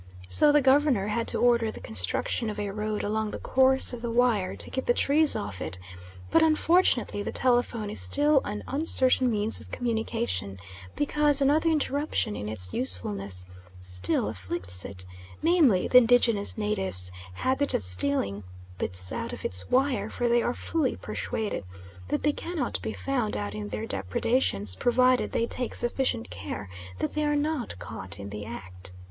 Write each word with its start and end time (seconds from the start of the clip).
So 0.29 0.51
the 0.51 0.63
Governor 0.63 1.09
had 1.09 1.27
to 1.27 1.37
order 1.37 1.69
the 1.69 1.79
construction 1.79 2.49
of 2.49 2.59
a 2.59 2.71
road 2.71 3.03
along 3.03 3.29
the 3.29 3.37
course 3.37 3.93
of 3.93 4.01
the 4.01 4.09
wire 4.09 4.55
to 4.55 4.69
keep 4.71 4.87
the 4.87 4.95
trees 4.95 5.35
off 5.35 5.61
it, 5.61 5.77
but 6.31 6.41
unfortunately 6.41 7.21
the 7.21 7.31
telephone 7.31 7.91
is 7.91 7.99
still 7.99 8.41
an 8.43 8.63
uncertain 8.67 9.29
means 9.29 9.61
of 9.61 9.69
communication, 9.69 10.57
because 10.95 11.39
another 11.39 11.69
interruption 11.69 12.35
in 12.35 12.49
its 12.49 12.73
usefulness 12.73 13.45
still 13.79 14.27
afflicts 14.27 14.85
it, 14.85 15.05
namely 15.43 15.87
the 15.87 15.99
indigenous 15.99 16.57
natives' 16.57 17.11
habit 17.33 17.75
of 17.75 17.85
stealing 17.85 18.41
bits 18.79 19.11
out 19.11 19.33
of 19.33 19.45
its 19.45 19.69
wire, 19.69 20.09
for 20.09 20.27
they 20.27 20.41
are 20.41 20.55
fully 20.55 20.95
persuaded 20.95 21.63
that 22.07 22.23
they 22.23 22.33
cannot 22.33 22.81
be 22.81 22.91
found 22.91 23.37
out 23.37 23.53
in 23.53 23.69
their 23.69 23.85
depredations 23.85 24.73
provided 24.73 25.31
they 25.31 25.45
take 25.45 25.75
sufficient 25.75 26.31
care 26.31 26.71
that 26.97 27.13
they 27.13 27.23
are 27.23 27.35
not 27.35 27.77
caught 27.77 28.19
in 28.19 28.31
the 28.31 28.43
act. 28.43 28.93